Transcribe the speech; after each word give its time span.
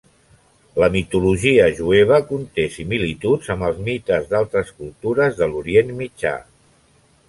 La 0.83 0.87
mitologia 0.95 1.67
jueva 1.81 2.19
conté 2.31 2.67
similituds 2.79 3.53
amb 3.57 3.69
els 3.71 3.79
mites 3.91 4.29
d'altres 4.35 4.77
cultures 4.83 5.41
de 5.43 5.55
l'Orient 5.55 5.99
Mitjà. 6.05 6.39